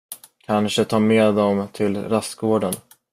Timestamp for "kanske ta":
0.45-0.99